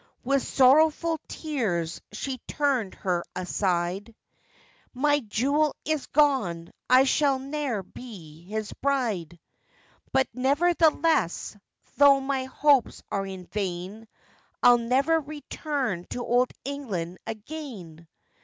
[0.23, 4.15] With sorrowful tears she turned her aside:
[4.95, 9.39] 'My jewel is gone, I shall ne'er be his bride;
[10.11, 11.55] But, nevertheless,
[11.97, 14.07] though my hopes are in vain,
[14.63, 18.07] I'll never return to old England again.